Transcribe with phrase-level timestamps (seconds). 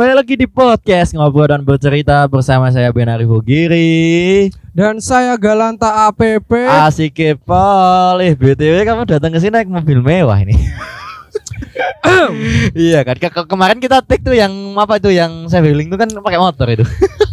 [0.00, 4.48] kembali lagi di podcast ngobrol dan bercerita bersama saya Benari Bugiri.
[4.72, 6.48] Dan saya Galanta APP.
[6.56, 8.16] Asik kepol.
[8.24, 10.56] Eh BTW kamu datang ke sini naik mobil mewah ini.
[12.88, 16.00] iya kan Ke- ke- kemarin kita take tuh yang apa itu yang saya wheeling tuh
[16.00, 16.84] kan pakai motor itu.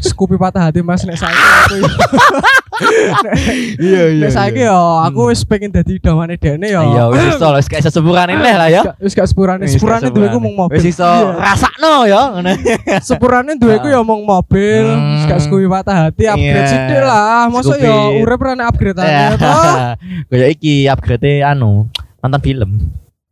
[0.04, 1.80] Scoopy patah hati Mas nek saiki
[3.82, 6.82] iya Nek saiki yo aku wis pengen dadi dawane dene yo.
[6.84, 8.82] Iya wis iso wis kayak sesepuran ini lah ya.
[8.98, 10.46] Wis gak sepurane, sepurane gak duweku sepurane.
[10.46, 10.78] mung mobil.
[10.78, 11.34] Wis iso Iya.
[11.38, 12.52] rasakno ya ngono.
[13.08, 15.16] Sepurane duweku yo mung mobil, Hmm.
[15.18, 16.70] wis gak Scoopy patah hati upgrade Iya.
[16.70, 17.48] sithik lah.
[17.50, 19.52] Mosok yo urip rene upgrade ane to.
[20.30, 21.88] Kayak iki upgrade anu
[22.20, 22.72] nonton film.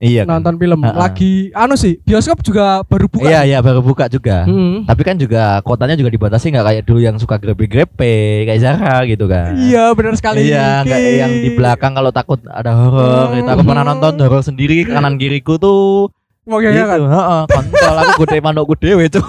[0.06, 0.38] Iya kan?
[0.38, 0.94] Nonton film Ha-ha.
[0.94, 3.26] lagi anu sih, bioskop juga baru buka.
[3.26, 4.46] Iya iya baru buka juga.
[4.46, 4.86] Hmm.
[4.86, 9.26] Tapi kan juga kotanya juga dibatasi nggak kayak dulu yang suka grepe-grepe kayak Zara gitu
[9.26, 9.58] kan.
[9.58, 10.46] Iya, benar sekali.
[10.46, 11.20] Iya, Ki.
[11.20, 13.34] yang di belakang kalau takut ada horor.
[13.34, 13.36] Hmm.
[13.42, 13.50] Gitu.
[13.50, 16.14] Aku pernah nonton horor sendiri kanan kiriku tuh
[16.46, 16.78] Mau gitu.
[16.78, 17.02] kan?
[17.02, 19.26] Heeh, kontol aku gede manukku dewe tuh.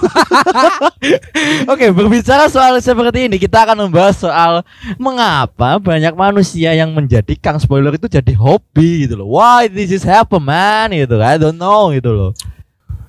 [1.73, 4.61] Oke, berbicara soal seperti ini, kita akan membahas soal
[5.01, 9.33] mengapa banyak manusia yang menjadikan spoiler itu jadi hobi gitu loh.
[9.33, 11.17] Why this is happen man gitu.
[11.17, 12.31] I don't know gitu loh.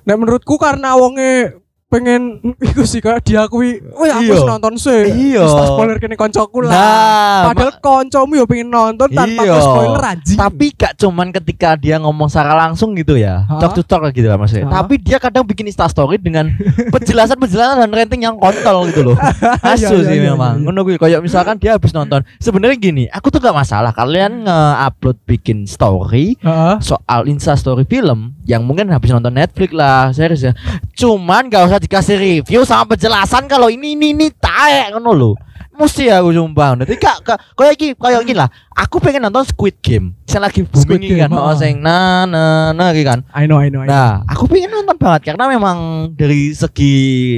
[0.08, 2.22] Nek menurutku karena wonge pengen
[2.54, 4.34] iku sih kayak diakui, "Wih, aku Iya.
[4.34, 5.40] wis nonton sih." Iya.
[5.40, 6.70] Tak spoiler kene koncoku lah.
[6.70, 9.56] Nah, Padahal koncomu yo pengen nonton tanpa Iya.
[9.56, 10.36] ke spoiler anjing.
[10.36, 13.48] Tapi gak cuman ketika dia ngomong secara langsung gitu ya?
[13.56, 14.84] Talk to talk gitu lah maksudnya Hah?
[14.84, 16.52] Tapi dia kadang bikin instastory dengan
[16.94, 19.16] penjelasan-penjelasan dan rating yang kontol gitu loh
[19.64, 20.64] Asu Iya, sih iya, iya, memang iya.
[20.64, 25.16] Ngono kuwi kayak misalkan dia habis nonton Sebenarnya gini Aku tuh gak masalah Kalian nge-upload
[25.24, 26.74] bikin story Heeh.
[26.80, 30.52] Soal instastory film Yang mungkin habis nonton Netflix lah Serius ya.
[30.96, 35.34] Cuman gak usah dikasih review Sama penjelasan Kalau ini ini ini Taek ngono loh
[35.78, 39.78] Mesti aku sumpah Nanti kak kak Kayak gini Kayak gini lah Aku pengen nonton Squid
[39.78, 43.22] Game Saya lagi Squid booming ini kan Game, Oh sing na na na gitu kan
[43.30, 43.94] I know, I know, I know.
[43.94, 45.78] Nah, aku pengen nonton banget karena memang
[46.12, 46.96] dari segi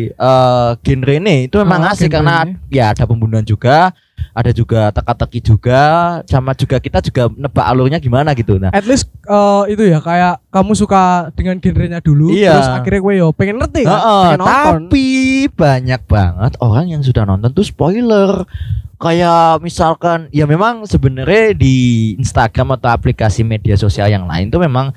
[0.09, 2.37] eh, genre ini itu memang Ah, asik genre karena
[2.69, 3.93] ya ada pembunuhan juga,
[4.31, 5.83] ada juga teka-teki juga,
[6.25, 8.57] sama juga kita juga nebak alurnya gimana gitu.
[8.57, 11.03] Nah, At least eh, itu ya kayak kamu suka
[11.33, 12.53] dengan genrenya dulu Iya.
[12.55, 14.81] terus akhirnya gue yo pengen ngerti kan, Heeh, pengen nonton.
[14.89, 15.07] tapi
[15.47, 18.45] banyak banget orang yang sudah nonton tuh spoiler.
[19.01, 21.77] Kayak misalkan ya memang sebenarnya di
[22.21, 24.93] Instagram atau aplikasi media sosial yang lain tuh memang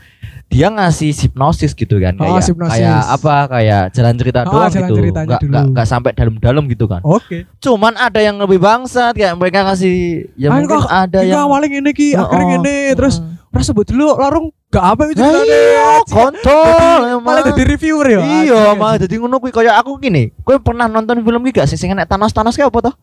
[0.51, 2.77] dia ngasih hipnosis gitu kan Oh, kayak hipnosis.
[2.77, 4.93] kayak apa kayak jalan cerita Oh, doang jalan gitu
[5.23, 7.47] nggak nggak nggak sampai dalam-dalam gitu kan Oke.
[7.57, 11.71] cuman ada yang lebih bangsat kayak mereka ngasih ya Ah, mungkin kok ada yang awalnya
[11.71, 12.51] gini ki, Oh, akhirnya oh.
[12.59, 13.15] gini terus
[13.53, 17.21] rasa sebut dulu larung gak apa itu Nah, iya, kontol.
[17.21, 18.19] Malah jadi reviewer ya.
[18.19, 20.33] Iya, malah jadi ngono kuwi kayak aku gini.
[20.41, 22.95] Kowe pernah nonton film iki gak sih sing enek Thanos-Thanos kayak apa toh?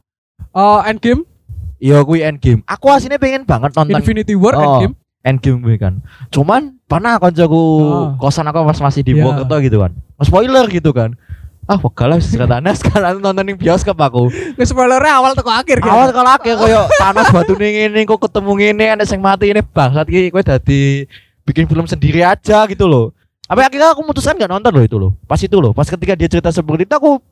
[0.50, 1.22] Eh, Endgame,
[1.78, 2.60] Iya kuwi Endgame.
[2.66, 4.60] Aku aslinya pengen banget nonton Infinity War, Oh.
[4.60, 4.94] Endgame.
[5.22, 6.02] Endgame kuwi kan.
[6.28, 8.06] Cuman pernah koncoku Oh.
[8.18, 9.22] kosan aku pas masih di Iya.
[9.22, 9.92] Purwokerto gitu kan.
[10.20, 11.14] Spoiler gitu kan.
[11.70, 14.26] Ah, wegah lah ceritanya sekarang nonton ning bioskop aku.
[14.58, 15.94] Nge spoilernya awal teko akhir kan.
[15.94, 19.62] Awal kalau akeh koyo Thanos batu ning ngene kok ketemu ngene ana sing mati ini
[19.62, 21.06] bangsat iki kowe dadi
[21.46, 23.14] bikin film sendiri aja gitu loh.
[23.46, 25.14] Tapi akhirnya aku memutuskan nggak nonton loh itu loh.
[25.30, 27.22] Pas itu loh, pas ketika dia cerita seperti itu aku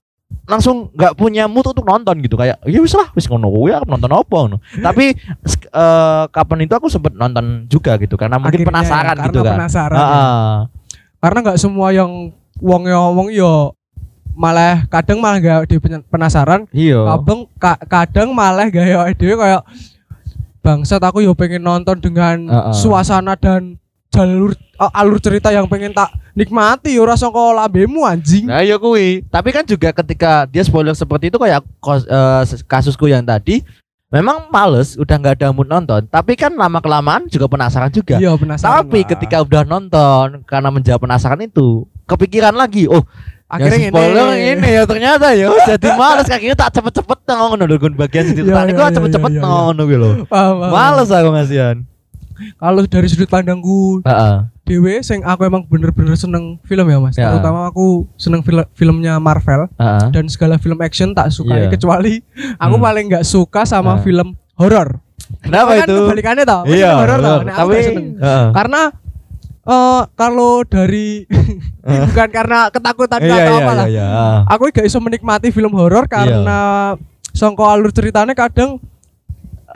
[0.47, 3.91] langsung nggak punya mood untuk nonton gitu kayak ya wis lah wis ngono kuwi aku
[3.91, 4.59] nonton apa ngono.
[4.79, 5.19] Tapi
[5.51, 9.57] eh, kapan itu aku sempet nonton juga gitu karena mungkin Akhirnya, penasaran karena gitu kan.
[9.59, 9.99] penasaran.
[9.99, 10.51] Heeh.
[11.19, 12.11] Karena nggak semua yang
[12.59, 13.78] wong ngomong yo
[14.39, 17.03] malah kadang malah gak di penasaran, Iya.
[17.03, 19.67] kadang ka- kadang malah gaya ide kayak
[20.61, 22.73] bangsat aku yo pengen nonton dengan Heeh.
[22.73, 23.75] suasana dan
[24.09, 28.47] jalur eh, alur cerita yang pengen tak nikmati yo rasa kok lambemu anjing.
[28.47, 29.27] Nah ya kuwi.
[29.27, 33.67] Tapi kan juga ketika dia spoiler seperti itu kayak kos- eh, kasusku yang tadi
[34.09, 36.07] memang males udah nggak ada mood nonton.
[36.07, 38.17] Tapi kan lama kelamaan juga penasaran juga.
[38.17, 38.71] Iya penasaran.
[38.81, 39.09] Tapi lah.
[39.11, 42.87] ketika udah nonton karena menjawab penasaran itu kepikiran lagi.
[42.87, 43.03] Oh
[43.49, 48.25] akhirnya yang spoiler ini ya ternyata ya jadi males kakinya tak cepet-cepet ngono lho bagian
[48.29, 49.43] Iya, tadi iya, gua iya, cepet-cepet iya, iya.
[49.43, 50.11] ngono kuwi lho.
[50.27, 50.55] Paham.
[50.69, 51.77] Males aku ngasihan.
[52.55, 54.37] Kalau dari sudut pandangku Heeh.
[54.63, 57.33] dewe sing aku emang bener-bener seneng film ya mas Ya.
[57.33, 60.13] terutama aku seneng fil- filmnya Marvel Heeh.
[60.13, 61.67] dan segala film action tak suka Iya.
[61.67, 62.23] kecuali
[62.55, 62.85] aku Hmm.
[62.85, 63.99] paling nggak suka sama Ah.
[63.99, 65.03] film horor
[65.41, 65.97] Kenapa kan itu?
[65.99, 67.39] kebalikannya tau Kan Iya, horor tau.
[67.43, 67.79] Nah, tapi.
[68.15, 68.47] Heeh.
[68.55, 68.81] karena
[69.69, 71.29] eh kalau dari
[72.09, 74.07] bukan karena ketakutan Iya atau iya apa lah iya.
[74.09, 74.29] iya.
[74.49, 76.95] aku gak iso menikmati film horor karena
[77.37, 78.81] songko alur ceritanya kadang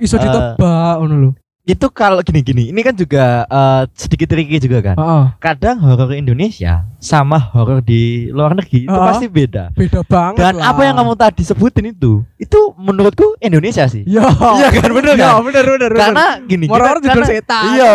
[0.01, 0.23] iso Eh.
[0.25, 1.31] ditebak ngono lho
[1.63, 4.97] itu kalau gini-gini, ini kan juga eh, sedikit tricky juga kan.
[4.99, 5.25] Heeh.
[5.39, 9.15] Kadang horor Indonesia sama horor di luar negeri itu Ah.
[9.15, 9.71] pasti beda.
[9.71, 10.75] beda banget Dan lah.
[10.75, 14.03] apa yang kamu tadi sebutin itu, itu menurutku Indonesia sih.
[14.03, 14.27] Iya.
[14.59, 15.43] Iya kan, bener Iya, kan?
[15.47, 15.91] bener bener.
[15.95, 17.63] Karena gini, Horor juga karena- setan.
[17.71, 17.89] Iya,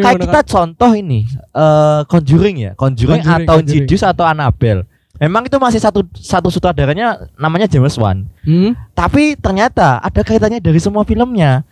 [0.00, 0.44] kayak kita kan.
[0.46, 3.56] contoh ini, eh Conjuring ya, Conjuring, Conjuring, atau.
[3.60, 4.88] Insidious atau Annabelle.
[5.20, 8.26] Memang itu masih satu satu sutradaranya namanya James Wan.
[8.42, 8.74] Hmm?
[8.90, 11.62] Tapi ternyata ada kaitannya dari semua filmnya.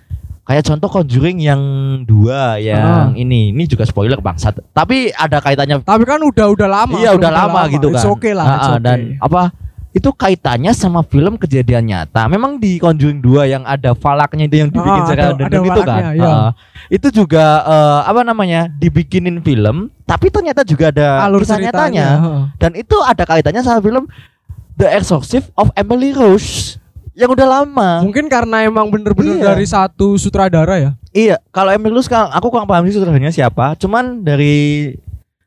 [0.51, 1.63] Kayak contoh Conjuring yang
[2.03, 3.07] dua yang Ah.
[3.15, 4.59] ini, ini juga spoiler bangsat.
[4.75, 6.99] Tapi ada kaitannya Tapi kan udah udah lama.
[6.99, 8.03] Iya udah lama, gitu kan.
[8.19, 8.43] Okay lah.
[8.43, 8.83] Ah, it's ah, okay.
[8.83, 9.43] Dan apa
[9.91, 12.27] itu kaitannya sama film kejadian nyata.
[12.27, 15.83] Memang di Conjuring 2 yang ada falaknya itu yang dibikin Ah, secara ada- ada itu
[15.87, 16.03] kan.
[16.15, 16.27] iya.
[16.27, 16.51] Ah,
[16.87, 18.67] itu juga eh, apa namanya?
[18.73, 22.07] dibikinin film, tapi ternyata juga ada alur kisah ceritanya.
[22.19, 22.59] nyatanya.
[22.59, 24.11] Dan itu ada kaitannya sama film
[24.75, 26.75] The Exorcist of Emily Rose
[27.15, 27.91] yang udah lama.
[28.03, 29.53] Mungkin karena emang bener-bener Iya.
[29.53, 30.91] dari satu sutradara ya.
[31.11, 33.75] Iya, kalau Emily Rose kan aku kurang paham sih sutradaranya siapa.
[33.77, 34.95] Cuman dari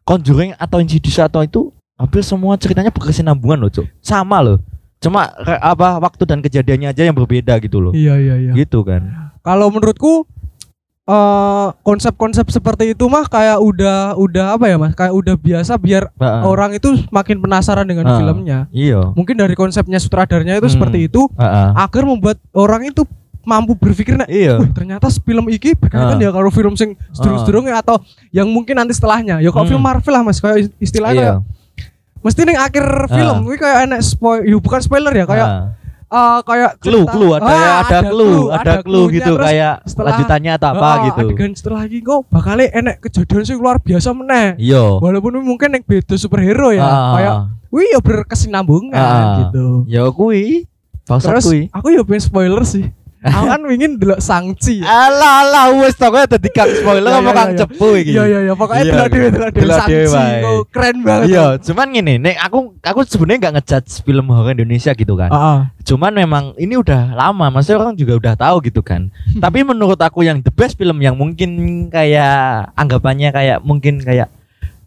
[0.04, 3.88] Conjuring atau Insidious atau itu hampir semua ceritanya berkesinambungan loh, Cuk.
[4.04, 4.60] Sama loh.
[5.00, 7.96] Cuma apa waktu dan kejadiannya aja yang berbeda gitu loh.
[7.96, 8.52] Iya iya iya.
[8.52, 9.32] Gitu kan.
[9.40, 10.28] Kalau menurutku
[11.04, 14.96] eh konsep-konsep seperti itu mah kayak udah udah apa ya mas?
[14.96, 16.42] Kayak udah biasa biar Heeh.
[16.48, 18.16] orang itu makin penasaran dengan Ah.
[18.16, 18.60] filmnya.
[18.72, 19.12] Iya.
[19.12, 20.76] Mungkin dari konsepnya sutradaranya itu Hmm.
[20.80, 21.68] seperti itu, Heeh.
[21.76, 23.04] agar membuat orang itu
[23.44, 24.56] mampu berpikir nah, Iya.
[24.56, 26.24] "Wih, ternyata film iki berkaitan Ah.
[26.24, 28.00] ya kalau film sing sedurung-sedurungnya atau
[28.32, 29.44] yang mungkin nanti setelahnya.
[29.44, 29.76] Ya kalau Hmm.
[29.76, 31.34] film Marvel lah Mas, kayak istilahnya Iya.
[31.36, 31.44] kayak
[32.24, 35.64] mesti ning akhir film kuwi kayak enak spoil, ya bukan spoiler ya, kayak Ah.
[36.14, 40.08] Eh, kayak clue clue ada ya Ah, ada clue ada clue gitu terus kayak setelah-
[40.14, 41.26] lanjutannya atau apa ah, gitu.
[41.26, 44.48] Adegan setelah lagi kok bakal enek kejadian sing luar biasa meneh.
[44.56, 45.02] Iya.
[45.02, 47.14] Walaupun mungkin yang beda superhero ya, Ah.
[47.18, 47.34] kayak
[47.70, 49.36] wih ya berkesinambungan Ah.
[49.42, 49.90] gitu.
[49.90, 50.70] Ya kui.
[51.04, 51.62] Bangsat Terus kui.
[51.68, 52.88] aku ya pengen spoiler sih.
[53.24, 54.80] Aku kan ingin delok sangci.
[54.80, 57.60] Alah alah wes pokoknya dadi kang spoiler Iya, apa iya, kang iya.
[57.60, 58.12] cepu iki.
[58.12, 59.68] Iya iya iya pokoknya delok dhewe delok dhewe
[60.06, 60.44] sangci.
[60.44, 61.26] Oh, keren banget.
[61.30, 65.30] Iya, cuman gini, nek aku aku sebenarnya nggak ngejudge film horor Indonesia gitu kan.
[65.30, 65.58] Heeh.
[65.84, 69.08] Cuman memang ini udah lama, maksudnya orang juga udah tahu gitu kan.
[69.44, 71.50] Tapi menurut aku yang the best film yang mungkin
[71.88, 74.28] kayak anggapannya kayak mungkin kayak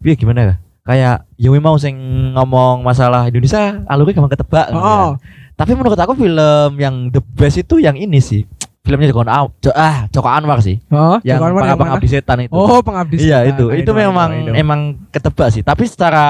[0.00, 0.54] ya gimana ya?
[0.86, 1.98] Kayak Yumi mau sing
[2.30, 4.66] ngomong masalah Indonesia alurnya gampang ketebak.
[4.70, 5.18] gitu Oh.
[5.18, 5.18] kan.
[5.56, 8.44] Tapi menurut aku film yang the best itu yang ini sih.
[8.80, 10.78] Filmnya Joko Anwar, ah, Joko Anwar sih.
[10.78, 11.16] Heeh.
[11.24, 12.52] Yang Joko Anwar yang pengabdi setan itu.
[12.52, 13.50] Oh, pengabdi Iya setan.
[13.50, 14.54] itu, I itu know, I memang know, I know.
[14.54, 14.80] emang
[15.10, 15.60] ketebak sih.
[15.60, 16.24] Tapi secara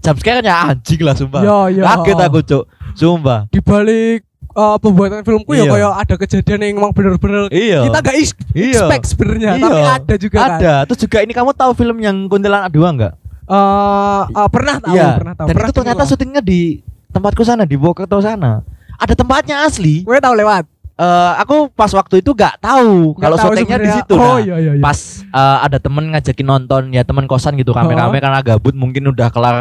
[0.00, 1.38] jumpscare-nya anjing lah sumpah.
[1.38, 1.82] Iya, iya.
[1.86, 2.64] Kaget aku cuk,
[2.94, 3.46] sumpah.
[3.48, 5.70] di balik eh, pembuatan filmku ya Iya.
[5.70, 7.86] kayak ada kejadian yang emang bener-bener Iya.
[7.86, 8.74] kita gak is- Iya.
[8.74, 9.62] expect sebenarnya Iya.
[9.62, 10.74] tapi ada juga kan Ada.
[10.82, 13.12] Terus juga ini kamu tahu film yang Kuntilanak dua enggak?
[13.46, 15.08] Eh, eh, pernah tahu Iya.
[15.14, 18.62] pernah tahu Dan pernah itu ternyata syutingnya di tempatku sana di Wokerto sana.
[18.98, 20.02] Ada tempatnya asli.
[20.02, 20.66] gue tahu lewat
[20.98, 24.18] Eh, aku pas waktu itu nggak tahu kalau syutingnya di situ.
[24.18, 27.70] oh Nah, iya iya iya Pas eh, ada temen ngajakin nonton ya temen kosan gitu
[27.70, 29.56] rame-rame karena gabut mungkin udah kelar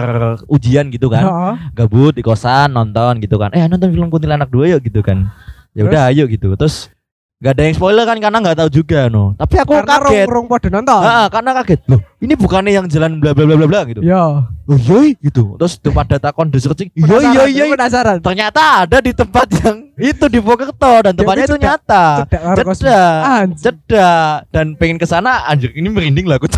[0.50, 1.22] ujian gitu kan.
[1.22, 1.54] Heeh.
[1.78, 5.30] gabut di kosan nonton gitu kan eh nonton film kuntilanak dua yuk gitu kan
[5.78, 6.90] ya udah ayo gitu terus
[7.38, 9.38] nggak ada yang spoiler kan karena nggak tahu juga no.
[9.38, 10.26] Tapi aku karena kaget.
[10.26, 11.02] rong pada nonton?
[11.06, 11.80] Ah, karena kaget.
[11.86, 14.02] Loh ini bukannya yang jalan bla bla bla bla bla gitu?
[14.02, 15.54] Ya oh iya gitu.
[15.62, 18.18] Terus tuh pada takon di searching iya iya Penasaran, iya penasaran.
[18.26, 22.06] Ternyata ada di tempat yang itu di Bokerto dan tempatnya itu nyata.
[22.26, 22.42] Cedak
[22.74, 23.20] cedak.
[23.22, 23.58] Anjing.
[23.62, 24.36] cedak.
[24.50, 26.50] Dan pengen ke sana anjir ini merinding lah aku.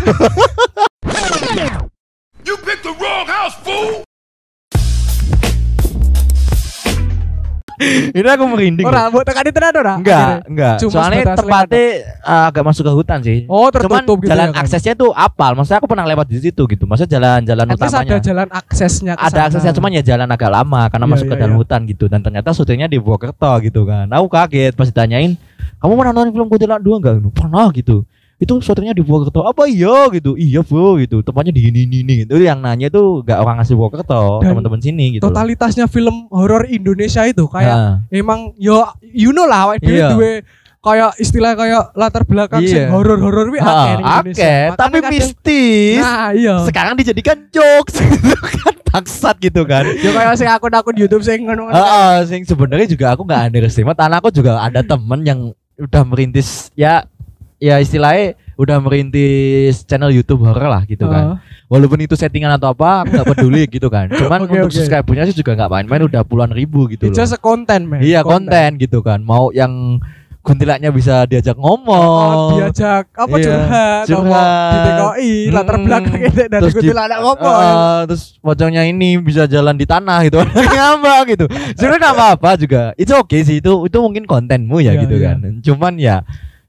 [2.40, 4.02] You picked the wrong house, fool!
[8.18, 10.76] ini aku merinding ora mbok tekan itu ora Enggak, enggak.
[10.84, 11.84] Cuma Soalnya tempatnya
[12.20, 13.38] uh, agak masuk ke hutan sih.
[13.48, 14.60] oh Cuman tertutup gitu jalan ya kan?
[14.64, 15.52] aksesnya tuh apal.
[15.56, 16.84] Maksudnya aku pernah lewat di situ gitu.
[16.84, 18.20] Maksudnya jalan-jalan least ada utamanya.
[18.20, 21.40] jalan aksesnya ke Ada aksesnya cuman ya jalan agak lama karena Iya, masuk ke iya,
[21.42, 21.60] dalam iya.
[21.64, 24.06] hutan gitu dan ternyata syutingnya di Purwokerto gitu kan.
[24.12, 25.32] Aku kaget pas ditanyain,
[25.80, 28.04] "Kamu pernah nonton film Kuntilanak 2 enggak?" Pernah gitu.
[28.40, 29.44] Itu syutingnya di Purwokerto.
[29.44, 30.32] Apa iya gitu?
[30.32, 31.20] Iya, Bro gitu.
[31.20, 32.34] Tempatnya di ini ini gitu.
[32.34, 35.20] Itu yang nanya tuh enggak orang asli Purwokerto, teman-teman sini gitu.
[35.20, 35.28] loh.
[35.28, 40.08] totalitasnya film horor Indonesia itu kayak Nah, emang yo you know lah awake dhewe Iya.
[40.10, 40.32] duwe
[40.80, 42.72] kayak istilah kayak latar belakang Iya.
[42.72, 44.40] sing horor-horor wi akeh Indonesia.
[44.40, 46.00] Makanya tapi kadang- mistis.
[46.00, 46.54] Nah, iya.
[46.64, 51.68] sekarang dijadikan jokes gitu kan bangsat gitu kan Yo kayak sing akun-akun YouTube sing ngono.
[51.68, 55.40] Heeh, sing sebenarnya juga aku nggak underestimate karena aku juga ada temen yang
[55.76, 57.04] udah merintis ya
[57.60, 61.38] ya istilahnya udah merintis channel YouTube horror lah gitu kan.
[61.68, 64.10] Walaupun itu settingan atau apa, aku nggak peduli gitu kan.
[64.20, 64.74] Cuman Oke, untuk oke.
[64.74, 67.18] subscribernya sih juga nggak main-main udah puluhan ribu gitu Itu loh.
[67.20, 67.38] just
[67.86, 68.00] man.
[68.02, 69.22] Iya konten gitu kan.
[69.22, 70.02] Mau yang
[70.40, 72.56] kuntilaknya bisa diajak Oh, ngomong.
[72.56, 74.40] diajak apa Iya, curhat, curhat.
[74.40, 77.60] apa di TKI, latar Mm, belakang itu dari terus kuntilanak ngomong.
[77.60, 80.40] Eh, terus pocongnya ini bisa jalan di tanah gitu
[80.96, 81.44] apa gitu
[81.76, 85.26] sebenarnya nggak apa-apa juga itu oke sih itu itu mungkin kontenmu ya Iya, gitu iya.
[85.36, 86.16] kan cuman ya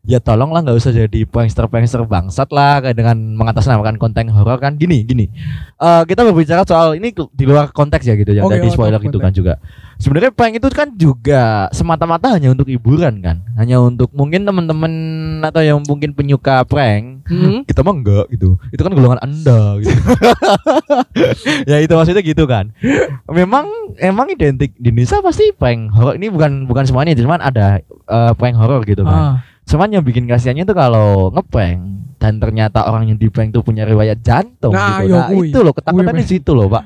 [0.01, 4.73] ya tolonglah nggak usah jadi prankster prankster bangsat lah kayak dengan mengatasnamakan konten horor kan.
[4.73, 5.29] Gini gini.
[5.77, 9.19] Eh kita berbicara soal ini di luar konteks ya gitu yang Oke, tadi spoiler itu
[9.21, 9.61] kan juga.
[10.01, 13.45] Sebenarnya prank itu kan juga semata-mata hanya untuk hiburan kan.
[13.53, 14.91] Hanya untuk mungkin teman-teman
[15.45, 17.21] atau yang mungkin penyuka prank.
[17.31, 17.63] Hmm?
[17.63, 18.57] kita mah enggak gitu.
[18.73, 19.93] Itu kan golongan anda gitu.
[21.69, 22.73] Ya itu maksudnya gitu kan.
[23.29, 23.69] Memang
[24.01, 24.73] emang identik.
[24.81, 29.05] Di Indonesia pasti prank horor ini bukan bukan semuanya cuman ada eh, prank horor gitu
[29.05, 29.37] kan.
[29.37, 29.50] Ah.
[29.63, 31.79] Cuman yang bikin kasihannya itu kalau ngeprank
[32.17, 35.59] dan ternyata orang yang di prank itu punya riwayat jantung Nah, gitu yo nah itu
[35.59, 36.83] loh ketakutan di situ loh pak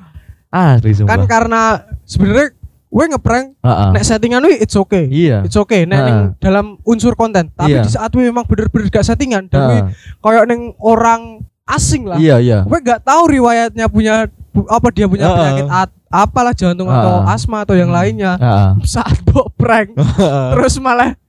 [0.47, 1.61] asli sumpah Kan karena
[2.01, 2.55] sebenarnya
[2.87, 3.89] gue ngeprank Heeh.
[3.91, 5.03] nek settingan wi it's okay.
[5.05, 6.05] iya It's okay nek Ah.
[6.05, 7.51] ning dalam unsur konten.
[7.51, 7.83] Tapi Iya.
[7.83, 9.91] di saat gue memang bener-bener gak settingan dan gue Heeh.
[10.17, 12.15] koyo ning orang asing lah.
[12.15, 14.31] iya iya Gue gak tahu riwayatnya punya
[14.65, 15.35] apa dia punya Ah.
[15.35, 17.35] penyakit at- apalah jantung atau Ah.
[17.35, 17.99] asma atau yang Hmm.
[17.99, 18.31] lainnya.
[18.37, 18.69] Heeh.
[18.87, 19.91] Saat mbok prank
[20.55, 21.19] terus malah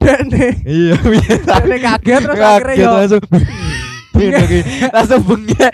[0.00, 0.46] dene
[0.80, 3.22] iya dene kaget terus akhirnya Kaget yo langsung
[4.96, 5.72] langsung bengek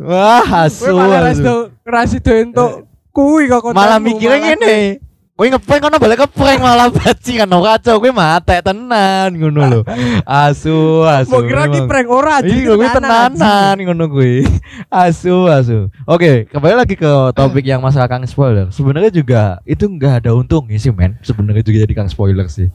[0.00, 1.54] wah asu malah asu.
[1.84, 2.72] rasido entuk
[3.10, 5.04] kuwi kok malah mikirnya ngene
[5.34, 9.80] Kowe ngeprank kono balik ngeprank malah bajingan no kacau kowe mate tenan ngono lho.
[10.22, 11.34] Asu asu.
[11.34, 14.46] Mau kira ki prank ora anjing, Iya, gue tenanan, ngono gue.
[14.86, 15.90] Asu, asu.
[16.06, 18.70] Oke, kembali lagi ke topik yang masalah Kang spoiler.
[18.70, 21.18] Sebenarnya juga itu nggak ada untungnya sih, men.
[21.26, 22.70] Sebenarnya juga jadi Kang spoiler sih.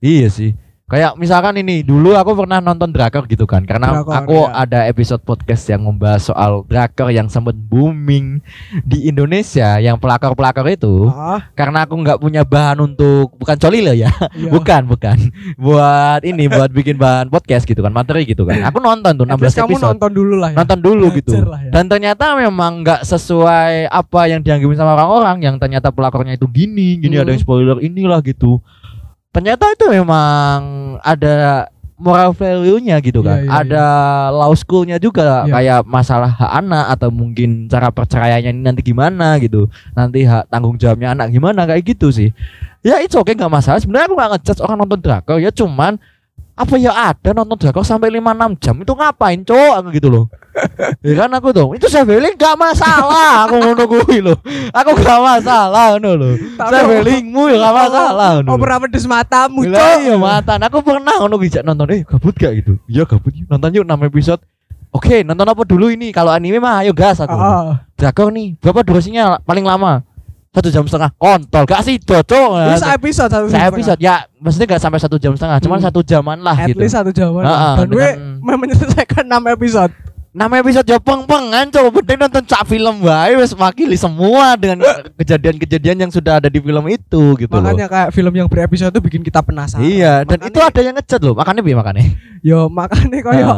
[0.00, 0.52] Iya sih.
[0.90, 4.66] Kayak misalkan ini dulu aku pernah nonton drakor gitu kan karena Drakor, aku ya.
[4.66, 8.42] ada episode podcast yang membahas soal drakor yang sempat booming
[8.82, 13.94] di Indonesia yang pelakor-pelakor itu Ah, karena aku nggak punya bahan untuk bukan coli loh
[13.94, 14.50] ya iya.
[14.58, 19.14] bukan bukan buat ini buat bikin bahan podcast gitu kan materi gitu kan aku nonton
[19.14, 20.56] tuh At 16 least kamu episode nonton dulu lah ya.
[20.58, 21.70] nonton dulu gitu Belajar lah ya.
[21.70, 26.98] dan ternyata memang nggak sesuai apa yang dianggapin sama orang-orang yang ternyata pelakornya itu gini
[26.98, 27.22] gini Hmm.
[27.22, 28.58] ada yang spoiler inilah gitu
[29.30, 30.58] ternyata itu memang
[31.00, 31.66] ada
[32.00, 33.44] moral value-nya gitu kan.
[33.44, 33.84] Iya, iya, ada
[34.32, 35.52] law school-nya juga Iya.
[35.52, 39.68] kayak masalah hak anak atau mungkin cara perceraiannya ini nanti gimana gitu.
[39.92, 42.32] Nanti hak tanggung jawabnya anak gimana kayak gitu sih.
[42.80, 43.78] Ya itu oke nggak masalah.
[43.84, 46.00] Sebenarnya aku nggak ngejudge orang nonton drakor ya cuman
[46.60, 48.76] apa ya ada nonton drakor sampai 5-6 jam?
[48.76, 49.74] Itu ngapain cowok?
[49.80, 50.26] Aku gitu loh.
[51.00, 53.46] Ya kan aku tuh itu traveling gak masalah.
[53.48, 54.36] Aku ngono kuwi loh.
[54.74, 56.32] Aku gak masalah ngono loh.
[56.58, 59.96] Tapi- travelingmu ya gak masalah ngono Oh, pernah pedes matamu, Cok.
[60.02, 60.58] iya matan.
[60.66, 62.76] Aku pernah ngono bijak nonton eh gabut gak gitu?
[62.84, 64.42] Iya gabut nonton yuk 6 episode.
[64.90, 66.10] Oke, nonton apa dulu ini?
[66.10, 67.30] Kalau anime mah ayo gas aku.
[67.30, 69.38] Ah, Drakor nih, berapa durasinya?
[69.40, 70.02] Paling lama?
[70.50, 71.14] Satu jam setengah.
[71.14, 72.48] Kontol, gak sih, cocok.
[72.58, 73.70] Ini sa episode satu Saya setengah.
[73.70, 75.86] episode ya, maksudnya gak sampai satu jam setengah, cuman Hmm.
[75.86, 76.82] satu jaman lah At gitu.
[76.82, 77.30] least satu jam.
[77.38, 78.08] Ah, ah, Dan gue
[78.42, 79.94] menyelesaikan 6 episode.
[80.30, 84.78] Nama episode ya peng-pengan coba penting nonton cak film wae wis makili semua dengan
[85.18, 89.22] kejadian-kejadian yang sudah ada di film itu gitu Makanya kayak film yang berepisode itu bikin
[89.22, 89.82] kita penasaran.
[89.82, 91.34] Iya, dan itu ada yang ngecat loh.
[91.34, 92.02] Makanya bi makanya.
[92.42, 93.50] Yo makanya koyo.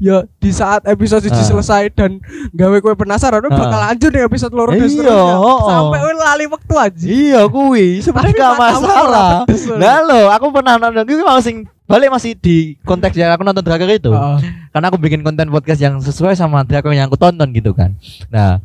[0.00, 1.44] Yo di saat episode siji Ah.
[1.46, 2.16] selesai dan
[2.50, 3.42] gawe kowe penasaran Ah.
[3.42, 5.36] gue bakal lanjut nih episode loro dan Iya, seterusnya.
[5.36, 5.60] oh.
[5.62, 7.04] Sampai kowe lali waktu aja.
[7.04, 9.30] Iya, kuwi sebenarnya gak masalah.
[9.76, 11.54] Nah lo, aku pernah nonton itu masih
[11.84, 14.08] balik masih di konteks yang aku nonton drakor itu.
[14.08, 14.38] Heeh.
[14.70, 17.92] Karena aku bikin konten podcast yang sesuai sama drakor yang aku tonton gitu kan.
[18.28, 18.62] Nah,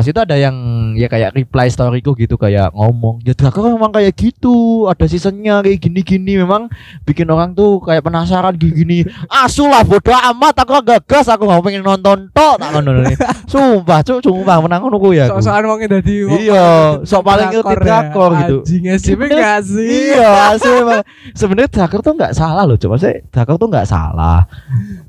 [0.00, 0.56] pas itu ada yang
[0.96, 5.76] ya kayak reply storyku gitu kayak ngomong ya drakor memang kayak gitu ada seasonnya kayak
[5.76, 6.72] gini-gini memang
[7.04, 11.60] bikin orang tuh kayak penasaran gini-gini asu lah bodoh amat aku agak gas aku nggak
[11.60, 13.04] pengen nonton tok tak ngono
[13.44, 15.36] sumpah cuk sumpah menang ngono ya aku.
[15.36, 16.68] Sok-sokan wong dadi wong Iya,
[17.04, 17.84] sok paling ngerti drakor ya.
[17.84, 18.56] drakor gitu.
[18.64, 19.88] Anjing sih enggak sih?
[20.14, 21.00] Iya, asli memang.
[21.36, 24.46] Sebenarnya drakor tuh nggak salah loh, coba saya drakor tuh nggak salah.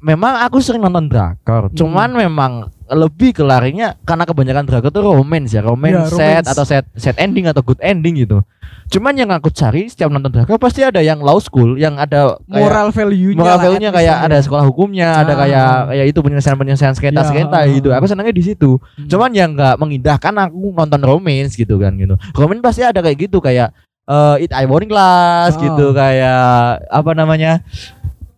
[0.02, 1.78] Memang aku sering nonton drakor, Hmm.
[1.78, 2.52] cuman memang
[2.92, 7.16] lebih ke larinya karena kebanyakan drakor tuh romance ya, romance Iya, set atau set set
[7.16, 8.44] ending atau good ending gitu.
[8.88, 12.60] Cuman yang aku cari setiap nonton drakor pasti ada yang law school, yang ada kayak
[12.62, 13.40] Moral value-nya.
[13.40, 14.44] moral value-nya kayak ada ya.
[14.44, 15.38] sekolah hukumnya, ada Ah.
[15.40, 17.72] kayak kayak itu penyelesaian-penyelesaian sengketa-sengketa Iya.
[17.74, 17.90] gitu.
[17.92, 18.76] Aku senangnya di situ.
[18.78, 19.08] Hmm.
[19.08, 22.20] Cuman yang nggak mengindahkan aku nonton romance gitu kan gitu.
[22.36, 23.72] Romance pasti ada kayak gitu kayak
[24.04, 25.62] eh It I Boarding Class Oh.
[25.62, 26.44] gitu kayak
[26.86, 27.64] apa namanya?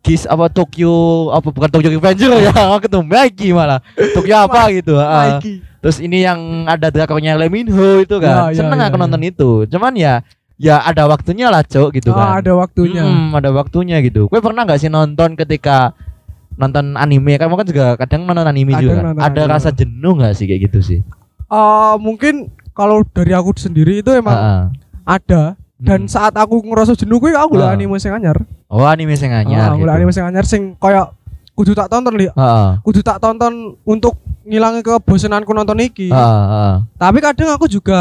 [0.03, 0.91] Kiss apa Tokyo
[1.31, 3.79] apa bukan Tokyo Revenger ya aku ketemu Mikey malah
[4.12, 4.93] Tokyo apa gitu.
[4.93, 5.63] Mikey.
[5.79, 8.95] terus ini yang ada drakornya Lee Min Ho itu kan Ya, ya, seneng ya, aku
[8.95, 9.01] ya.
[9.01, 10.13] nonton itu cuman ya
[10.53, 13.01] ya ada waktunya lah cok gitu Oh, kan ada waktunya.
[13.01, 14.27] Hmm, ada waktunya gitu.
[14.27, 15.91] Gue pernah nggak sih nonton ketika
[16.53, 17.36] nonton anime?
[17.36, 18.95] Kamu kan juga kadang nonton anime Kadang juga.
[19.01, 19.51] nonton Ada anime.
[19.51, 21.00] rasa jenuh nggak sih kayak gitu sih?
[21.45, 24.62] Eh, mungkin kalau dari aku sendiri itu emang Heeh.
[25.05, 25.41] ada
[25.77, 26.12] dan Hmm.
[26.12, 27.70] saat aku ngerasa jenuh kuwi aku Ah.
[27.70, 28.38] golek anime sing anyar.
[28.68, 29.82] oh anime sing anyar Ah, gitu.
[29.82, 31.10] golek anime sing anyar sing koyo
[31.53, 32.25] kudu tak tonton li.
[32.27, 32.70] Heeh.
[32.82, 33.53] Kudu tak tonton
[33.84, 36.10] untuk ngilangi kebosananku nonton iki.
[36.10, 36.74] Heeh.
[36.94, 38.00] Tapi kadang aku juga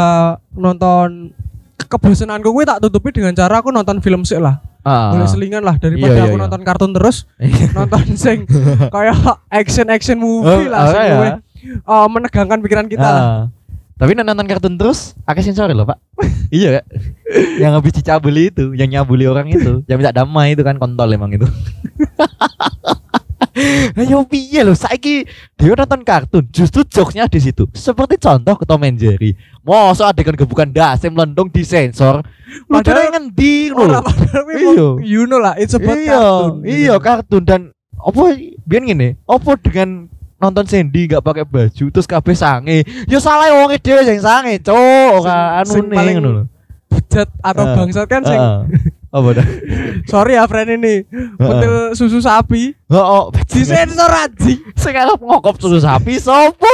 [0.51, 1.29] nonton
[1.75, 4.57] ke- kebosananku kuwi tak tutupi dengan cara aku nonton film sih lah.
[4.81, 5.15] Ah.
[5.15, 6.43] boleh selingan lah daripada Iya, iya, aku iya.
[6.43, 7.23] nonton kartun terus
[7.77, 8.43] nonton sing
[8.93, 9.15] kayak
[9.47, 11.13] action action movie Oh, lah oh, sing ya.
[11.13, 11.31] luwih,
[11.79, 13.23] eh, menegangkan pikiran kita lah.
[14.03, 15.95] Tapi nonton kartun terus, akeh sensor loh pak.
[16.51, 16.85] iya kak.
[17.55, 21.31] yang habis dicabuli itu, yang nyabuli orang itu, yang minta damai itu kan kontol emang
[21.31, 21.47] itu.
[23.95, 25.23] Ayo piye loh, saiki
[25.55, 27.63] dia nonton kartun, justru jokesnya di situ.
[27.71, 29.39] Seperti contoh ke Tom and Jerry.
[29.63, 32.27] Masa adegan gebukan dasem melendung disensor.
[32.67, 33.87] Lu Padahal- ngendi lho.
[33.87, 33.99] Iya.
[34.03, 37.61] mau- you know lah it's about Iya, kartun iya kartun dan
[38.03, 38.35] opo
[38.67, 40.11] biar gini, opo dengan
[40.43, 42.83] nonton Sandy gak pakai baju terus kabeh sange.
[43.07, 45.23] Ya salah wong dhewe sing sange, cuk.
[45.23, 46.43] Ora anu paling ngono lho.
[46.93, 47.73] bejat atau Ah.
[47.73, 48.59] bangsat kan sing Heeh.
[49.09, 49.47] Apa dah?
[50.11, 51.05] sorry ya friend ini
[51.37, 53.23] pentil susu sapi Heeh.
[53.49, 56.69] disensor anjing Sing arep ngokop susu sapi sopo?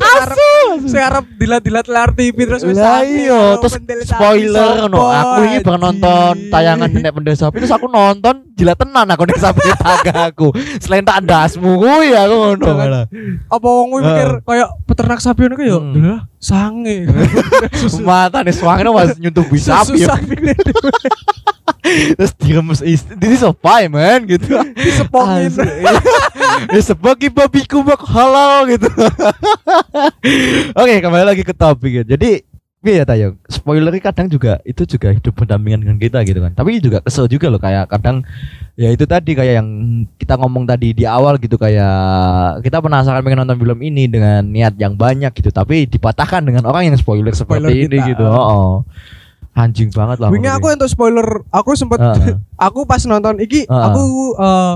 [0.00, 0.88] Asu.
[0.96, 3.76] arep dilat-dilat layar TV terus wis iya, terus
[4.06, 5.04] spoiler ngono.
[5.04, 9.36] Aku ini pernah nonton tayangan nenek pendek sapi terus aku nonton jilat tenan aku nek
[9.36, 10.54] sapi tangga aku.
[10.78, 12.70] Selain tak ndasmu kuwi aku ngono.
[13.50, 15.96] Apa wong kuwi mikir kayak peternak sapi ngono ku yo Hmm.
[16.06, 17.08] lah sange
[18.06, 20.06] Mata nih suangnya masih nyentuh bisa sapi.
[21.90, 25.02] Ini terus diremes is this is a pie man gitu iya.
[26.70, 28.88] ya sebagai babiku bak halal gitu
[30.80, 32.46] oke kembali lagi ke topik ya jadi
[32.80, 36.56] Iya ya Tayo, spoiler kadang juga itu juga hidup berdampingan dengan kita gitu kan.
[36.56, 38.24] Tapi juga kesel juga loh kayak kadang
[38.72, 39.68] ya itu tadi kayak yang
[40.16, 44.80] kita ngomong tadi di awal gitu kayak kita penasaran pengen nonton film ini dengan niat
[44.80, 48.16] yang banyak gitu tapi dipatahkan dengan orang yang spoiler, Spoiler seperti ini kita.
[48.16, 48.24] gitu.
[48.24, 48.72] Oh, oh.
[49.60, 50.28] Anjing banget lah.
[50.32, 52.40] Wingi aku untuk spoiler, aku sempet Heeh.
[52.66, 53.84] aku pas nonton iki Heeh.
[53.84, 54.02] aku
[54.34, 54.74] eh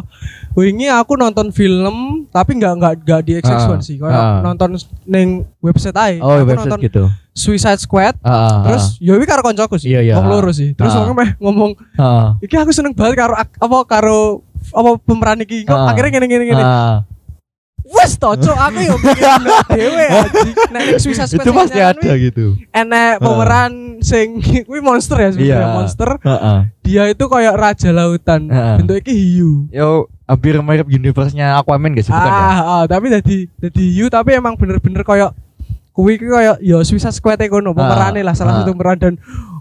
[0.55, 3.81] wingi aku nonton film tapi nggak nggak nggak di XX1 Heeh.
[3.81, 3.97] sih.
[3.97, 4.39] Kayak Heeh.
[4.45, 4.69] nonton
[5.05, 6.21] neng website aja.
[6.21, 7.05] Oh, aku website nonton gitu.
[7.35, 9.91] Suicide Squad Ah, ah, terus yo iki karo koncoku sih.
[9.91, 10.15] Iya, iya.
[10.15, 10.71] Wong loro sih.
[10.71, 11.03] Terus Ah.
[11.03, 12.29] wong meh ngomong, ah, ah.
[12.39, 15.91] "Iki aku seneng banget karo apa karo apa pemeran iki kok Ah.
[15.91, 17.03] akhirnya gini gini gini." Ah.
[17.85, 19.29] Wes to, Cuk, aku yo mikir
[19.69, 20.57] dhewe anjing.
[20.73, 22.45] Nek ning itu pasti nyanyi ada gitu.
[22.73, 25.77] Enek pemeran sing kuwi monster ya sebenarnya Iya.
[25.77, 26.11] monster.
[26.25, 26.59] Heeh.
[26.81, 28.49] Dia itu kayak raja lautan.
[28.49, 28.77] Heeh.
[28.81, 29.69] Bentuknya hiu.
[29.69, 32.41] Yo hampir mirip universe-nya Aquaman sih bukan ya?
[32.41, 35.37] ah, ah, tapi jadi jadi hiu tapi emang bener-bener kayak
[35.95, 38.57] kuwi ki kayak ya Suicide Squad kono pemerane lah salah ah.
[38.61, 39.15] satu pemeran dan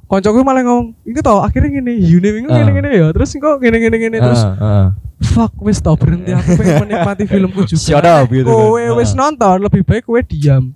[0.03, 2.57] koncoku malah ngomong iki tau akhirnya gini hiu nih Ah.
[2.59, 4.41] gini gini ya terus kok gini gini gini terus
[5.23, 8.53] fuck wis tau berhenti aku pengen menikmati filmku juga Shut up, gitu kan.
[8.65, 9.17] kowe wis Ah.
[9.21, 10.73] nonton lebih baik kowe diam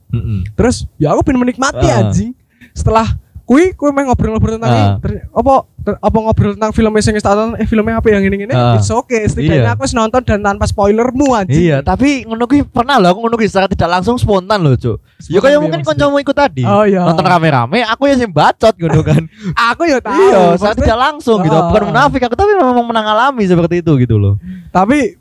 [0.53, 2.05] terus ya aku pengen menikmati Ah.
[2.05, 2.31] anjing
[2.71, 3.17] setelah
[3.47, 4.75] kui kui main ngobrol-ngobrol tentang Ah.
[4.75, 8.07] ini ter- apa ter- apa ngobrol tentang filmnya sing wis tak tonton eh filmnya apa
[8.09, 8.75] yang ini ini Ah.
[8.75, 9.73] it's okay setidaknya Iya.
[9.73, 13.47] aku nonton dan tanpa spoilermu anjing Iya, tapi ngono kuwi pernah loh aku ngono kuwi
[13.47, 14.99] secara tidak langsung spontan loh, Cuk.
[15.25, 16.03] Ya kayak piye mungkin maksudnya?
[16.03, 16.61] kancamu ikut tadi.
[16.61, 17.01] Oh, iya.
[17.01, 19.23] Nonton rame-rame, aku ya sing bacot gitu kan.
[19.71, 21.55] aku ya tahu iya, secara tidak langsung gitu.
[21.55, 21.71] Ah.
[21.71, 24.35] Bukan munafik aku tapi memang mengalami seperti itu gitu loh.
[24.69, 25.15] tapi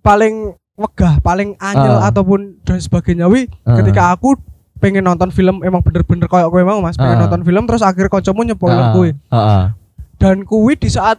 [0.00, 0.34] paling
[0.74, 2.08] wegah paling anyel Ah.
[2.08, 3.76] ataupun dan sebagainya wi Ah.
[3.76, 4.36] ketika aku
[4.78, 7.22] pengen nonton film emang bener-bener kayak kowe mau mas pengen Ah.
[7.24, 9.64] nonton film terus akhir kancamu nyepoiler Ah, kuwi Heeh.
[10.16, 11.18] dan kuwi di saat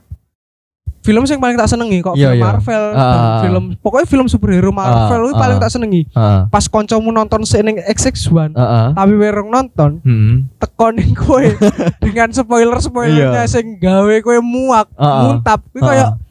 [0.99, 2.43] film yang paling tak senengi kok Iya, film iya.
[2.43, 3.39] Marvel Ah, ah, ah.
[3.39, 5.61] film pokoknya film superhero Marvel Ah, kuwi paling ah.
[5.63, 6.41] tak senengi Heeh.
[6.47, 8.87] pas koncomu nonton seneng XX1 Heeh.
[8.91, 10.51] tapi wereng nonton Hmm.
[10.57, 11.39] teko ning kowe
[12.03, 13.49] dengan spoiler spoilernya Iya.
[13.49, 15.19] sing gawe kowe muak Ah, ah.
[15.25, 16.26] muntap Ah, kayak ah.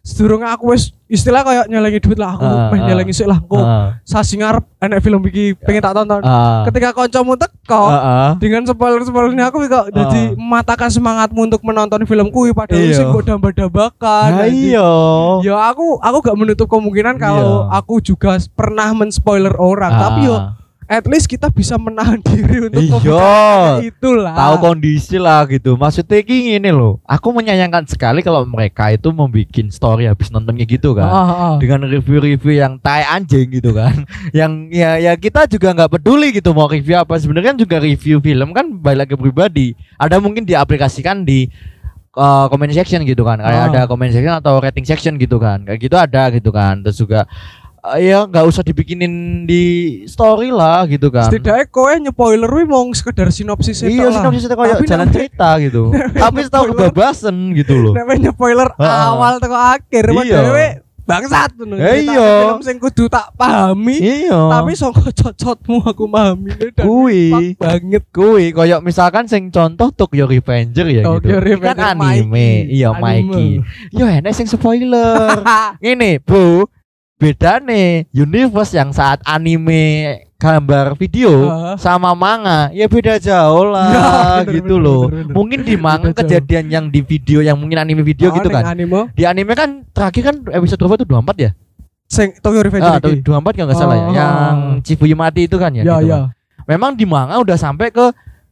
[0.00, 2.86] Sedurunge aku wis istilah kayak nyelengi duit lah aku Ah, meh ah.
[2.86, 3.86] nyelengi sik lah aku Heeh.
[4.02, 6.64] sasi ngarep enek film iki pengen tak tonton Ah.
[6.64, 8.28] ketika koncomu teko Heeh.
[8.38, 12.96] dengan spoiler spoilernya aku kok jadi mematahkan semangatmu untuk menonton film kuwi padahal Iya.
[12.96, 14.88] sing kok dambah-dambakan Nah, iya.
[15.42, 17.76] Ya aku aku gak menutup kemungkinan kalau Iya.
[17.76, 20.36] aku juga pernah men-spoiler orang, tapi yo.
[20.90, 22.90] At least kita bisa menahan diri untuk Iya.
[22.98, 24.34] membicarakan itulah.
[24.34, 25.78] tahu kondisi lah gitu.
[25.78, 30.90] Maksudnya kayak gini loh aku menyayangkan sekali kalau mereka itu membuat story habis nontonnya gitu
[30.92, 31.06] kan.
[31.06, 31.54] Ah, ah.
[31.62, 34.02] dengan review-review yang tai anjing gitu kan.
[34.34, 37.14] Yang ya ya kita juga nggak peduli gitu mau review apa.
[37.14, 39.68] Sebenarnya kan juga review film kan balik lagi pribadi.
[39.94, 41.46] Ada mungkin diaplikasikan di
[42.14, 43.38] uh, comment section gitu kan.
[43.38, 43.68] Kayak Ah.
[43.70, 45.62] ada comment section atau rating section gitu kan.
[45.62, 46.82] Kayak gitu ada gitu kan.
[46.82, 47.30] Terus juga
[47.96, 49.12] ya nggak usah dibikinin
[49.42, 49.62] di
[50.04, 54.54] story lah gitu kan Setidaknya kowe nyepoiler wi mau sekedar sinopsis itu Iya, sinopsis itu
[54.54, 55.82] kayak jalan nek- cerita gitu.
[56.22, 57.92] Tapi tahu kebebasan gitu loh.
[57.92, 60.14] Nek nyepoiler awal teko akhir Iya.
[60.14, 60.66] padahal we
[61.00, 61.74] bangsat ngono.
[61.74, 62.28] Eh, iya.
[62.46, 64.38] Film sing kudu tak pahami, Iya.
[64.46, 68.04] tapi songko cocotmu aku pahami kui banget.
[68.14, 71.18] kui koyok misalkan sing contoh Tokyo Revenger ya gitu.
[71.18, 72.30] Tokyo kan Revenger, anime.
[72.30, 72.54] Mikey.
[72.70, 73.02] Iya, Anime.
[73.26, 73.48] Mikey.
[73.90, 75.42] Yo enek sing spoiler.
[75.82, 76.70] Ini, Bu.
[77.20, 81.74] Beda nih universe yang saat anime gambar video Heeh.
[81.76, 84.08] sama manga ya beda jauh lah Ya,
[84.40, 85.02] bener, gitu bener, loh.
[85.04, 85.34] bener, bener.
[85.36, 86.20] Mungkin di manga Beda jauh.
[86.24, 88.64] kejadian yang di video yang mungkin anime video Oh, gitu kan.
[88.66, 91.50] Anime Di anime kan terakhir kan episode berapa itu 24 ya?
[92.06, 93.22] sing Tokyo Revenge Ah, iki.
[93.22, 94.02] 24 kalau nggak salah ya.
[94.02, 94.10] Oh.
[94.10, 95.84] Yang Chifuyu mati itu kan ya.
[95.84, 96.18] Ya gitu ya.
[96.18, 96.34] kan.
[96.66, 98.10] Memang di manga udah sampai ke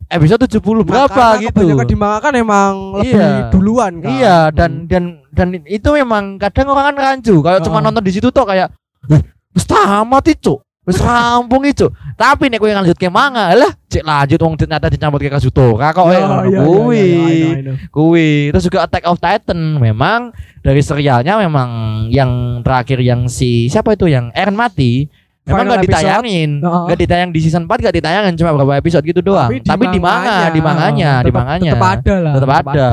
[0.09, 1.61] episode 70 berapa Makanya gitu.
[1.61, 3.31] kebanyakan di manga kan emang lebih Iya.
[3.53, 4.09] duluan kan.
[4.11, 7.39] Iya dan dan dan itu memang kadang orang kan rancu.
[7.41, 7.85] Kalau cuma Oh.
[7.85, 8.73] nonton di situ tuh kayak
[9.13, 9.21] "Eh,
[9.53, 10.57] wis tamat itu
[10.89, 11.85] wis rampung itu
[12.17, 16.25] tapi nek kowe lanjut ke manga lah cek lanjut wong ternyata dicampur ke Ya, eh
[16.25, 16.49] ngono.
[16.49, 17.05] iya, kuwi.
[17.05, 18.29] iya, kuwi.
[18.57, 20.33] Terus juga Attack of Titan memang
[20.65, 21.69] dari serialnya memang
[22.09, 24.09] yang terakhir yang si siapa itu?
[24.09, 25.13] Yang Eren mati
[25.49, 25.89] memang Final gak episode.
[25.89, 26.85] ditayangin Heeh.
[26.93, 30.53] gak ditayang di season 4 gak ditayangin cuma beberapa episode gitu doang tapi, di manga
[30.53, 32.33] di manganya di manganya tetap ada lah.
[32.37, 32.91] tetap ada.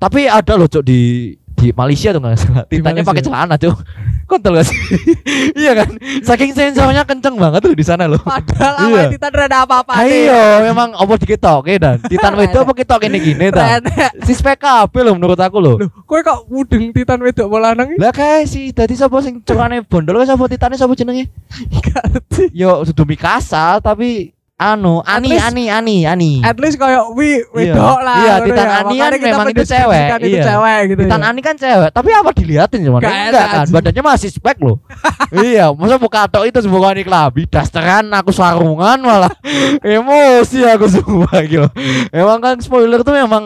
[0.00, 1.00] Tapi ada loh cok di
[1.60, 2.64] di Malaysia tuh nggak salah.
[2.72, 3.04] Malaysia.
[3.04, 3.76] pakai celana cok.
[4.30, 4.78] Kontol gak sih?
[5.66, 5.90] iya kan?
[6.22, 8.22] Saking sensornya kenceng banget tuh di sana loh.
[8.22, 8.86] Padahal Iya.
[8.86, 10.40] awal Titan rada apa-apa Ayo,
[10.70, 13.82] memang apa diketok dan Titan wedok apa ketok ini gini ta?
[13.82, 14.22] Renek.
[14.22, 15.76] Si PKB loh menurut aku loh.
[15.82, 19.82] Loh, kowe kok mudeng Titan wedok malah nang Lah kayak si tadi sapa sing cokane
[19.82, 21.26] bondol sapa Titannya sapa jenenge?
[22.30, 22.54] ngerti.
[22.54, 26.32] Yo sudah Mikasa tapi anu Ani least- Ani Ani Ani.
[26.40, 27.72] At least kayak wi Iya.
[27.72, 28.16] wedok lah.
[28.18, 28.76] Iya, Titan ya.
[28.78, 30.42] Ani kan memang itu cewek, Itu iya.
[30.44, 31.26] cewek gitu Titan ya.
[31.26, 33.00] Ani kan cewek, tapi apa diliatin cuman?
[33.00, 33.74] Gak Enggak kan, anjing.
[33.74, 34.76] badannya masih spek loh.
[35.42, 39.32] iya, masa muka tok itu sebuah nih kelabi, dasteran aku sarungan malah
[39.82, 41.64] emosi aku semua gitu.
[42.10, 43.44] Emang kan spoiler tuh memang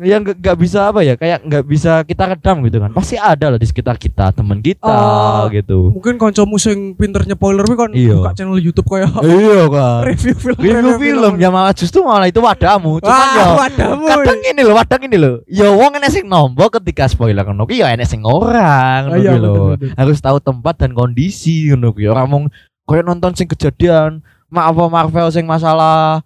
[0.00, 2.90] yang gak, gak bisa apa ya, kayak nggak bisa kita redam gitu kan.
[2.90, 5.46] Pasti ada lah di sekitar kita, temen kita Oh.
[5.48, 5.90] gitu.
[5.92, 8.14] Mungkin kancamu sing pinternya spoiler kon Iya.
[8.16, 10.00] buka channel YouTube kayak iya kan.
[10.08, 13.00] review film Review film ya malah justru malah itu wadahmu.
[13.00, 14.04] Cuman Wah, ya wadahmu.
[14.08, 15.34] kadang ini loh, kadang ini loh.
[15.48, 19.38] Ya wong enek sing nombo ketika spoiler ngono ki ya enek sing orang Oh, iya,
[19.38, 19.76] lho.
[19.96, 22.10] Harus tahu tempat dan kondisi ngono ki.
[22.10, 22.52] Ora mung
[22.84, 24.20] koyo nonton sing kejadian
[24.52, 26.20] maaf Marvel sing masalah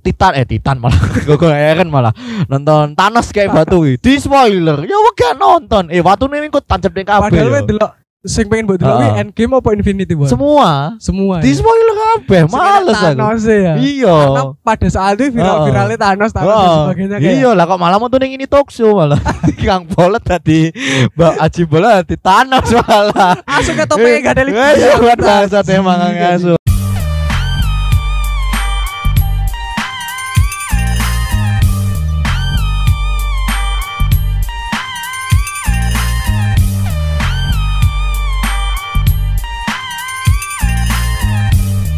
[0.00, 0.96] Titan eh Titan malah
[1.28, 2.16] kok Eren malah
[2.48, 3.84] nonton Thanos kayak batu.
[4.04, 4.88] Di spoiler.
[4.88, 5.92] Ya gak nonton.
[5.92, 7.28] Eh watune kok tancep ning kabeh.
[7.28, 7.52] Padahal yo.
[7.52, 9.20] kowe delok sing pengen delok kuwi Heeh.
[9.20, 10.30] Endgame apa Infinity War?
[10.30, 11.42] Semua Semua.
[11.42, 11.58] di ya.
[11.58, 12.42] spoiler kabeh.
[12.46, 13.18] Males aku.
[13.18, 13.74] Thanos ya.
[13.74, 14.14] Iya.
[14.14, 17.98] Karena pada saat itu viral-viralnya Thanos, Thanos dan Oh, sebagainya kayak iya lah kok malah
[17.98, 19.18] mau tuh ini talk show malah
[19.62, 20.70] Kang Bolet tadi
[21.18, 24.78] Mbak Aji Bolet di Thanos malah Langsung ke topengnya gak ada lagi.
[24.78, 26.61] Iya, buat bahasa emang ngasu